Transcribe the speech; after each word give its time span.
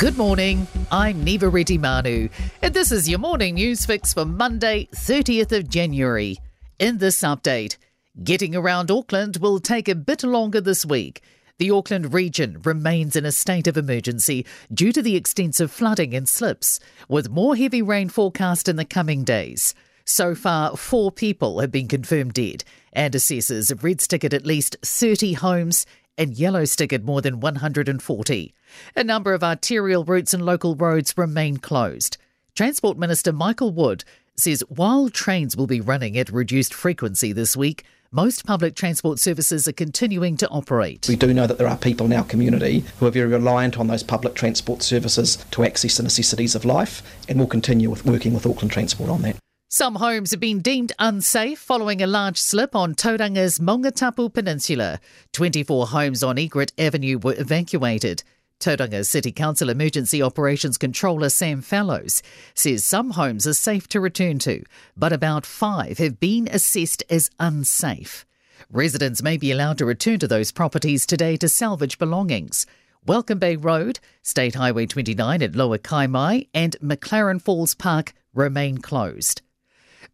Good 0.00 0.16
morning, 0.16 0.66
I'm 0.90 1.26
Niva 1.26 1.52
Retimanu, 1.52 2.30
and 2.62 2.72
this 2.72 2.90
is 2.90 3.06
your 3.06 3.18
morning 3.18 3.56
news 3.56 3.84
fix 3.84 4.14
for 4.14 4.24
Monday, 4.24 4.88
30th 4.94 5.52
of 5.52 5.68
January. 5.68 6.38
In 6.78 6.96
this 6.96 7.20
update, 7.20 7.76
getting 8.24 8.56
around 8.56 8.90
Auckland 8.90 9.36
will 9.42 9.60
take 9.60 9.90
a 9.90 9.94
bit 9.94 10.22
longer 10.22 10.62
this 10.62 10.86
week. 10.86 11.22
The 11.58 11.70
Auckland 11.70 12.14
region 12.14 12.62
remains 12.64 13.14
in 13.14 13.26
a 13.26 13.30
state 13.30 13.66
of 13.66 13.76
emergency 13.76 14.46
due 14.72 14.90
to 14.90 15.02
the 15.02 15.16
extensive 15.16 15.70
flooding 15.70 16.14
and 16.14 16.26
slips, 16.26 16.80
with 17.06 17.28
more 17.28 17.54
heavy 17.54 17.82
rain 17.82 18.08
forecast 18.08 18.70
in 18.70 18.76
the 18.76 18.86
coming 18.86 19.22
days. 19.22 19.74
So 20.06 20.34
far, 20.34 20.78
four 20.78 21.12
people 21.12 21.60
have 21.60 21.70
been 21.70 21.88
confirmed 21.88 22.32
dead, 22.32 22.64
and 22.90 23.14
assessors 23.14 23.68
have 23.68 23.84
red 23.84 23.98
stickered 23.98 24.32
at 24.32 24.46
least 24.46 24.78
30 24.82 25.34
homes 25.34 25.84
and 26.20 26.34
yellow 26.34 26.64
stickered 26.64 27.02
more 27.02 27.22
than 27.22 27.40
140. 27.40 28.54
A 28.94 29.02
number 29.02 29.32
of 29.32 29.42
arterial 29.42 30.04
routes 30.04 30.34
and 30.34 30.44
local 30.44 30.76
roads 30.76 31.14
remain 31.16 31.56
closed. 31.56 32.18
Transport 32.54 32.98
Minister 32.98 33.32
Michael 33.32 33.72
Wood 33.72 34.04
says 34.36 34.62
while 34.68 35.08
trains 35.08 35.56
will 35.56 35.66
be 35.66 35.80
running 35.80 36.18
at 36.18 36.28
reduced 36.28 36.74
frequency 36.74 37.32
this 37.32 37.56
week, 37.56 37.84
most 38.12 38.44
public 38.44 38.74
transport 38.74 39.18
services 39.18 39.66
are 39.66 39.72
continuing 39.72 40.36
to 40.36 40.48
operate. 40.48 41.06
We 41.08 41.16
do 41.16 41.32
know 41.32 41.46
that 41.46 41.56
there 41.56 41.68
are 41.68 41.76
people 41.78 42.06
in 42.06 42.12
our 42.12 42.24
community 42.24 42.84
who 42.98 43.06
are 43.06 43.10
very 43.10 43.28
reliant 43.28 43.78
on 43.78 43.86
those 43.86 44.02
public 44.02 44.34
transport 44.34 44.82
services 44.82 45.38
to 45.52 45.64
access 45.64 45.96
the 45.96 46.02
necessities 46.02 46.54
of 46.54 46.66
life, 46.66 47.02
and 47.28 47.38
we'll 47.38 47.48
continue 47.48 47.88
with 47.88 48.04
working 48.04 48.34
with 48.34 48.44
Auckland 48.46 48.72
Transport 48.72 49.08
on 49.08 49.22
that. 49.22 49.36
Some 49.72 49.94
homes 49.94 50.32
have 50.32 50.40
been 50.40 50.62
deemed 50.62 50.90
unsafe 50.98 51.60
following 51.60 52.02
a 52.02 52.06
large 52.08 52.38
slip 52.38 52.74
on 52.74 52.96
Tauranga's 52.96 53.60
Maungatapu 53.60 54.34
Peninsula. 54.34 54.98
24 55.32 55.86
homes 55.86 56.24
on 56.24 56.38
Egret 56.38 56.72
Avenue 56.76 57.18
were 57.18 57.36
evacuated. 57.38 58.24
Tauranga 58.58 59.06
City 59.06 59.30
Council 59.30 59.70
Emergency 59.70 60.20
Operations 60.20 60.76
Controller 60.76 61.28
Sam 61.28 61.62
Fallows 61.62 62.20
says 62.52 62.82
some 62.82 63.12
homes 63.12 63.46
are 63.46 63.54
safe 63.54 63.86
to 63.90 64.00
return 64.00 64.40
to, 64.40 64.64
but 64.96 65.12
about 65.12 65.46
five 65.46 65.98
have 65.98 66.18
been 66.18 66.48
assessed 66.50 67.04
as 67.08 67.30
unsafe. 67.38 68.26
Residents 68.72 69.22
may 69.22 69.36
be 69.36 69.52
allowed 69.52 69.78
to 69.78 69.86
return 69.86 70.18
to 70.18 70.26
those 70.26 70.50
properties 70.50 71.06
today 71.06 71.36
to 71.36 71.48
salvage 71.48 71.96
belongings. 71.96 72.66
Welcome 73.06 73.38
Bay 73.38 73.54
Road, 73.54 74.00
State 74.22 74.56
Highway 74.56 74.86
29 74.86 75.42
at 75.44 75.54
Lower 75.54 75.78
Kaimai, 75.78 76.48
and 76.52 76.74
McLaren 76.82 77.40
Falls 77.40 77.76
Park 77.76 78.14
remain 78.34 78.78
closed. 78.78 79.42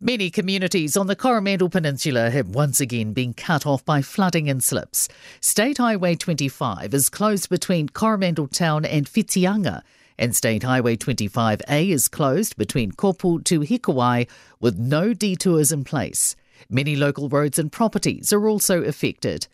Many 0.00 0.28
communities 0.28 0.94
on 0.94 1.06
the 1.06 1.16
Coromandel 1.16 1.70
Peninsula 1.70 2.28
have 2.28 2.50
once 2.50 2.82
again 2.82 3.14
been 3.14 3.32
cut 3.32 3.64
off 3.64 3.82
by 3.82 4.02
flooding 4.02 4.46
and 4.50 4.62
slips. 4.62 5.08
State 5.40 5.78
Highway 5.78 6.16
25 6.16 6.92
is 6.92 7.08
closed 7.08 7.48
between 7.48 7.88
Coromandel 7.88 8.46
Town 8.48 8.84
and 8.84 9.06
Whitianga, 9.06 9.80
and 10.18 10.36
State 10.36 10.64
Highway 10.64 10.96
25A 10.96 11.88
is 11.88 12.08
closed 12.08 12.58
between 12.58 12.92
Kopu 12.92 13.42
to 13.44 13.60
Hikuwai 13.60 14.28
with 14.60 14.78
no 14.78 15.14
detours 15.14 15.72
in 15.72 15.82
place. 15.82 16.36
Many 16.68 16.94
local 16.94 17.30
roads 17.30 17.58
and 17.58 17.72
properties 17.72 18.34
are 18.34 18.46
also 18.46 18.82
affected. 18.82 19.46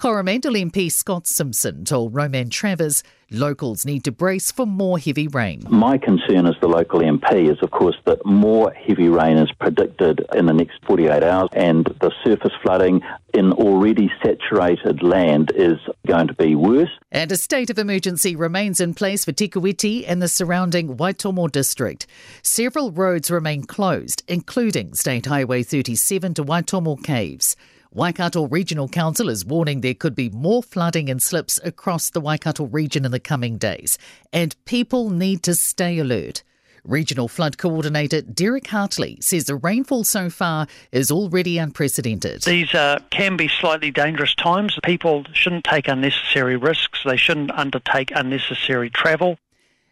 Coromandel 0.00 0.54
MP 0.54 0.90
Scott 0.90 1.26
Simpson 1.26 1.84
told 1.84 2.14
Roman 2.14 2.48
Travers 2.48 3.02
locals 3.30 3.84
need 3.84 4.02
to 4.04 4.10
brace 4.10 4.50
for 4.50 4.66
more 4.66 4.98
heavy 4.98 5.28
rain. 5.28 5.62
My 5.68 5.98
concern 5.98 6.46
as 6.46 6.54
the 6.62 6.68
local 6.68 7.00
MP 7.00 7.52
is, 7.52 7.58
of 7.60 7.70
course, 7.70 7.96
that 8.06 8.24
more 8.24 8.72
heavy 8.72 9.10
rain 9.10 9.36
is 9.36 9.52
predicted 9.52 10.24
in 10.34 10.46
the 10.46 10.54
next 10.54 10.82
48 10.86 11.22
hours, 11.22 11.50
and 11.52 11.84
the 12.00 12.10
surface 12.24 12.54
flooding 12.62 13.02
in 13.34 13.52
already 13.52 14.10
saturated 14.24 15.02
land 15.02 15.52
is 15.54 15.76
going 16.06 16.28
to 16.28 16.34
be 16.34 16.54
worse. 16.54 16.88
And 17.12 17.30
a 17.30 17.36
state 17.36 17.68
of 17.68 17.78
emergency 17.78 18.34
remains 18.34 18.80
in 18.80 18.94
place 18.94 19.26
for 19.26 19.32
Te 19.32 19.50
Kuiti 19.50 20.06
and 20.08 20.22
the 20.22 20.28
surrounding 20.28 20.96
Waitomo 20.96 21.52
district. 21.52 22.06
Several 22.42 22.90
roads 22.90 23.30
remain 23.30 23.64
closed, 23.64 24.22
including 24.26 24.94
State 24.94 25.26
Highway 25.26 25.62
37 25.62 26.32
to 26.32 26.42
Waitomo 26.42 27.04
Caves. 27.04 27.54
Waikato 27.92 28.46
Regional 28.46 28.88
Council 28.88 29.28
is 29.28 29.44
warning 29.44 29.80
there 29.80 29.94
could 29.94 30.14
be 30.14 30.30
more 30.30 30.62
flooding 30.62 31.10
and 31.10 31.20
slips 31.20 31.58
across 31.64 32.08
the 32.08 32.20
Waikato 32.20 32.66
region 32.66 33.04
in 33.04 33.10
the 33.10 33.18
coming 33.18 33.58
days, 33.58 33.98
and 34.32 34.54
people 34.64 35.10
need 35.10 35.42
to 35.42 35.56
stay 35.56 35.98
alert. 35.98 36.44
Regional 36.84 37.26
Flood 37.26 37.58
Coordinator 37.58 38.22
Derek 38.22 38.68
Hartley 38.68 39.18
says 39.20 39.46
the 39.46 39.56
rainfall 39.56 40.04
so 40.04 40.30
far 40.30 40.68
is 40.92 41.10
already 41.10 41.58
unprecedented. 41.58 42.42
These 42.42 42.72
uh, 42.74 43.00
can 43.10 43.36
be 43.36 43.48
slightly 43.48 43.90
dangerous 43.90 44.36
times. 44.36 44.78
People 44.84 45.24
shouldn't 45.32 45.64
take 45.64 45.88
unnecessary 45.88 46.56
risks, 46.56 47.00
they 47.04 47.16
shouldn't 47.16 47.50
undertake 47.50 48.12
unnecessary 48.14 48.88
travel. 48.88 49.36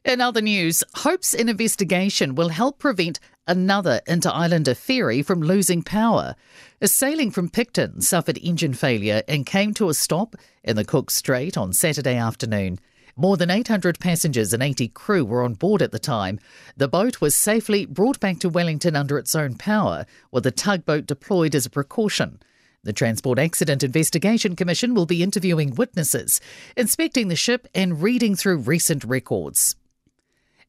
In 0.04 0.20
other 0.20 0.40
news, 0.40 0.84
hopes 0.94 1.34
an 1.34 1.48
investigation 1.48 2.34
will 2.34 2.50
help 2.50 2.78
prevent 2.78 3.18
another 3.48 4.00
Interislander 4.06 4.74
ferry 4.74 5.22
from 5.22 5.42
losing 5.42 5.82
power. 5.82 6.36
A 6.80 6.86
sailing 6.86 7.30
from 7.32 7.50
Picton 7.50 8.00
suffered 8.00 8.38
engine 8.40 8.74
failure 8.74 9.22
and 9.26 9.44
came 9.44 9.74
to 9.74 9.88
a 9.88 9.94
stop 9.94 10.36
in 10.62 10.76
the 10.76 10.84
Cook 10.84 11.10
Strait 11.10 11.58
on 11.58 11.72
Saturday 11.72 12.14
afternoon. 12.14 12.78
More 13.16 13.36
than 13.36 13.50
800 13.50 13.98
passengers 13.98 14.52
and 14.52 14.62
80 14.62 14.88
crew 14.88 15.24
were 15.24 15.42
on 15.42 15.54
board 15.54 15.82
at 15.82 15.90
the 15.90 15.98
time. 15.98 16.38
The 16.76 16.88
boat 16.88 17.20
was 17.20 17.34
safely 17.34 17.84
brought 17.84 18.20
back 18.20 18.38
to 18.38 18.48
Wellington 18.48 18.94
under 18.94 19.18
its 19.18 19.34
own 19.34 19.56
power, 19.56 20.06
with 20.30 20.46
a 20.46 20.52
tugboat 20.52 21.06
deployed 21.06 21.56
as 21.56 21.66
a 21.66 21.70
precaution. 21.70 22.40
The 22.84 22.92
Transport 22.92 23.40
Accident 23.40 23.82
Investigation 23.82 24.54
Commission 24.54 24.94
will 24.94 25.06
be 25.06 25.24
interviewing 25.24 25.74
witnesses, 25.74 26.40
inspecting 26.76 27.26
the 27.26 27.36
ship, 27.36 27.66
and 27.74 28.00
reading 28.00 28.36
through 28.36 28.58
recent 28.58 29.02
records. 29.02 29.74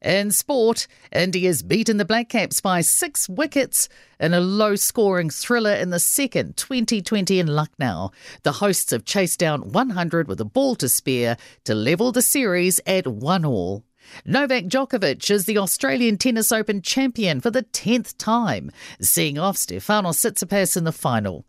In 0.02 0.30
sport, 0.30 0.86
India's 1.12 1.62
beaten 1.62 1.98
the 1.98 2.06
Black 2.06 2.30
Caps 2.30 2.62
by 2.62 2.80
six 2.80 3.28
wickets 3.28 3.86
in 4.18 4.32
a 4.32 4.40
low 4.40 4.74
scoring 4.74 5.28
thriller 5.28 5.74
in 5.74 5.90
the 5.90 6.00
second 6.00 6.56
2020 6.56 7.38
in 7.38 7.46
Lucknow. 7.46 8.10
The 8.42 8.52
hosts 8.52 8.92
have 8.92 9.04
chased 9.04 9.38
down 9.38 9.72
100 9.72 10.26
with 10.26 10.40
a 10.40 10.46
ball 10.46 10.74
to 10.76 10.88
spare 10.88 11.36
to 11.64 11.74
level 11.74 12.12
the 12.12 12.22
series 12.22 12.80
at 12.86 13.06
1 13.06 13.44
all. 13.44 13.84
Novak 14.24 14.64
Djokovic 14.64 15.30
is 15.30 15.44
the 15.44 15.58
Australian 15.58 16.16
Tennis 16.16 16.50
Open 16.50 16.80
champion 16.80 17.38
for 17.42 17.50
the 17.50 17.64
10th 17.64 18.16
time, 18.16 18.70
seeing 19.02 19.38
off 19.38 19.56
Stefanos 19.56 20.16
Tsitsipas 20.16 20.78
in 20.78 20.84
the 20.84 20.92
final. 20.92 21.44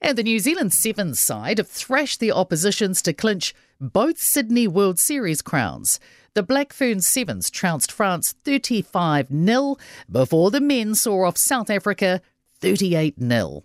And 0.00 0.16
the 0.16 0.22
New 0.22 0.38
Zealand 0.38 0.72
Sevens 0.72 1.18
side 1.18 1.58
have 1.58 1.68
thrashed 1.68 2.20
the 2.20 2.32
oppositions 2.32 3.00
to 3.02 3.12
clinch 3.12 3.54
both 3.80 4.18
Sydney 4.18 4.68
World 4.68 4.98
Series 4.98 5.42
crowns. 5.42 5.98
The 6.34 6.42
Black 6.42 6.72
Fern 6.72 7.00
Sevens 7.00 7.50
trounced 7.50 7.90
France 7.90 8.34
35 8.44 9.28
0 9.28 9.76
before 10.10 10.50
the 10.50 10.60
men 10.60 10.94
saw 10.94 11.26
off 11.26 11.38
South 11.38 11.70
Africa 11.70 12.20
38 12.60 13.14
0. 13.18 13.64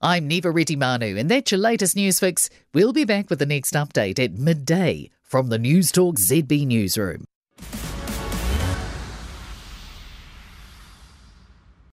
I'm 0.00 0.28
Niva 0.28 0.52
Retimanu, 0.52 1.18
and 1.18 1.30
that's 1.30 1.52
your 1.52 1.58
latest 1.58 1.94
news 1.96 2.18
fix. 2.18 2.50
We'll 2.74 2.92
be 2.92 3.04
back 3.04 3.30
with 3.30 3.38
the 3.38 3.46
next 3.46 3.74
update 3.74 4.18
at 4.18 4.32
midday 4.32 5.10
from 5.22 5.48
the 5.48 5.58
Newstalk 5.58 6.18
ZB 6.18 6.66
Newsroom. 6.66 7.24